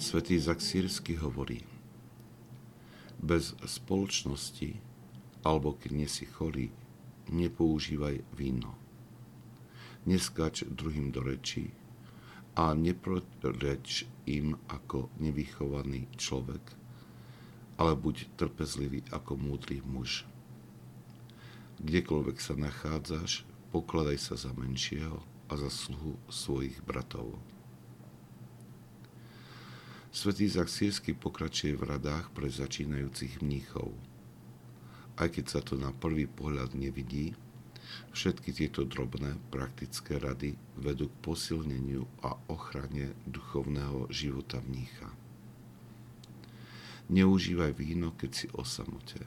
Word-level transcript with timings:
Svetý 0.00 0.40
Zaksírsky 0.40 1.20
hovorí, 1.20 1.60
bez 3.20 3.52
spoločnosti, 3.60 4.80
alebo 5.44 5.76
keď 5.76 5.90
nie 5.92 6.08
si 6.08 6.24
chorý, 6.24 6.72
nepoužívaj 7.28 8.24
víno. 8.32 8.72
Neskač 10.08 10.64
druhým 10.64 11.12
do 11.12 11.20
reči 11.20 11.70
a 12.56 12.72
neproreč 12.72 14.08
im 14.24 14.56
ako 14.72 15.12
nevychovaný 15.20 16.08
človek, 16.16 16.62
ale 17.76 17.92
buď 17.92 18.32
trpezlivý 18.40 19.04
ako 19.12 19.36
múdry 19.36 19.84
muž. 19.84 20.24
Kdekoľvek 21.84 22.38
sa 22.40 22.56
nachádzaš, 22.56 23.44
pokladaj 23.74 24.18
sa 24.20 24.34
za 24.40 24.56
menšieho 24.56 25.20
a 25.48 25.52
za 25.60 25.68
sluhu 25.68 26.16
svojich 26.32 26.80
bratov. 26.84 27.36
Svetý 30.12 30.44
Zaksírsky 30.44 31.16
pokračuje 31.16 31.72
v 31.72 31.88
radách 31.88 32.28
pre 32.36 32.44
začínajúcich 32.44 33.40
mníchov. 33.40 33.96
Aj 35.16 35.24
keď 35.32 35.44
sa 35.48 35.60
to 35.64 35.80
na 35.80 35.88
prvý 35.88 36.28
pohľad 36.28 36.76
nevidí, 36.76 37.32
všetky 38.12 38.52
tieto 38.52 38.84
drobné 38.84 39.40
praktické 39.48 40.20
rady 40.20 40.52
vedú 40.76 41.08
k 41.08 41.16
posilneniu 41.24 42.04
a 42.20 42.36
ochrane 42.52 43.16
duchovného 43.24 44.12
života 44.12 44.60
mnícha. 44.60 45.08
Neužívaj 47.08 47.72
víno, 47.72 48.12
keď 48.12 48.30
si 48.36 48.46
o 48.52 48.68
samote. 48.68 49.24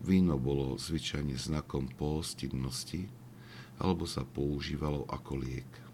Víno 0.00 0.40
bolo 0.40 0.80
zvyčajne 0.80 1.36
znakom 1.36 1.92
pohostinnosti 2.00 3.12
alebo 3.76 4.08
sa 4.08 4.24
používalo 4.24 5.04
ako 5.04 5.36
liek. 5.36 5.87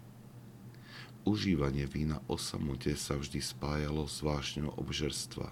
Užívanie 1.25 1.89
vína 1.89 2.21
o 2.29 2.37
samote 2.37 2.93
sa 2.93 3.17
vždy 3.17 3.41
spájalo 3.41 4.05
s 4.05 4.21
vášňou 4.21 4.77
obžerstva, 4.77 5.49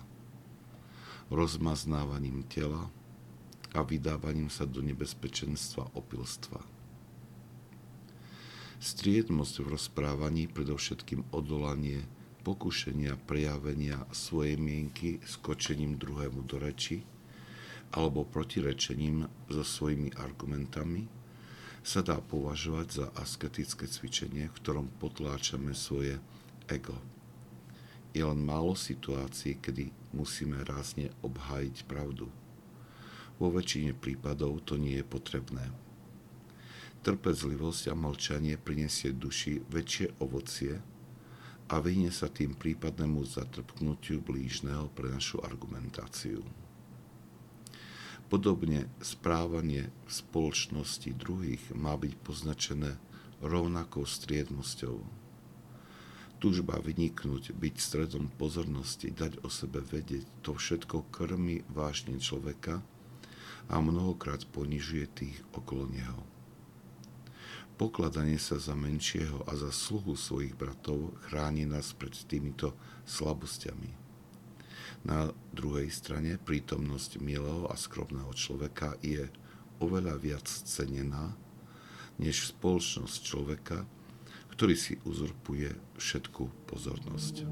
rozmaznávaním 1.33 2.45
tela 2.45 2.93
a 3.73 3.81
vydávaním 3.81 4.53
sa 4.53 4.69
do 4.69 4.85
nebezpečenstva 4.85 5.89
opilstva. 5.97 6.61
Striednosť 8.77 9.65
v 9.65 9.67
rozprávaní, 9.73 10.45
predovšetkým 10.45 11.33
odolanie 11.33 12.05
pokušenia 12.45 13.17
prejavenia 13.25 14.05
svojej 14.13 14.61
mienky 14.61 15.25
skočením 15.25 15.97
druhému 15.97 16.45
do 16.45 16.61
reči 16.61 17.01
alebo 17.97 18.29
protirečením 18.29 19.25
so 19.49 19.65
svojimi 19.65 20.13
argumentami, 20.21 21.09
sa 21.83 21.99
dá 21.99 22.17
považovať 22.23 22.87
za 22.89 23.05
asketické 23.19 23.85
cvičenie, 23.85 24.47
v 24.47 24.57
ktorom 24.57 24.87
potláčame 24.97 25.75
svoje 25.75 26.17
ego. 26.71 26.95
Je 28.15 28.23
len 28.23 28.39
málo 28.39 28.73
situácií, 28.73 29.59
kedy 29.59 29.91
musíme 30.15 30.63
rázne 30.63 31.11
obhájiť 31.21 31.83
pravdu. 31.83 32.31
Vo 33.35 33.51
väčšine 33.51 33.91
prípadov 33.93 34.63
to 34.63 34.79
nie 34.79 35.03
je 35.03 35.05
potrebné. 35.05 35.67
Trpezlivosť 37.03 37.91
a 37.91 37.95
mlčanie 37.99 38.55
prinesie 38.55 39.11
duši 39.11 39.59
väčšie 39.67 40.23
ovocie, 40.23 40.79
a 41.71 41.79
vyhne 41.79 42.11
sa 42.11 42.27
tým 42.27 42.53
prípadnému 42.53 43.23
zatrpknutiu 43.23 44.19
blížneho 44.19 44.91
pre 44.91 45.09
našu 45.09 45.39
argumentáciu. 45.41 46.43
Podobne 48.33 48.89
správanie 48.97 49.93
v 50.09 50.11
spoločnosti 50.25 51.05
druhých 51.13 51.69
má 51.77 51.93
byť 51.93 52.17
poznačené 52.25 52.97
rovnakou 53.45 54.09
striednosťou. 54.09 54.97
Tužba 56.41 56.81
vyniknúť, 56.81 57.53
byť 57.53 57.75
stredom 57.77 58.33
pozornosti, 58.33 59.13
dať 59.13 59.37
o 59.45 59.53
sebe 59.53 59.85
vedieť, 59.85 60.25
to 60.41 60.57
všetko 60.57 61.13
krmi 61.13 61.61
vážne 61.77 62.17
človeka 62.17 62.81
a 63.69 63.77
mnohokrát 63.77 64.49
ponižuje 64.49 65.05
tých 65.13 65.37
okolo 65.53 65.85
neho. 65.93 66.25
Pokladanie 67.77 68.41
sa 68.41 68.57
za 68.57 68.73
menšieho 68.73 69.45
a 69.45 69.53
za 69.53 69.69
sluhu 69.69 70.17
svojich 70.17 70.57
bratov 70.57 71.13
chráni 71.29 71.69
nás 71.69 71.93
pred 71.93 72.17
týmito 72.25 72.73
slabosťami. 73.05 74.02
Na 75.03 75.35
druhej 75.51 75.91
strane 75.91 76.39
prítomnosť 76.39 77.19
milého 77.19 77.67
a 77.67 77.75
skromného 77.75 78.31
človeka 78.31 78.95
je 79.03 79.27
oveľa 79.83 80.15
viac 80.15 80.47
cenená 80.47 81.35
než 82.15 82.55
spoločnosť 82.55 83.17
človeka, 83.19 83.83
ktorý 84.55 84.75
si 84.79 84.95
uzurpuje 85.03 85.75
všetku 85.99 86.71
pozornosť. 86.71 87.43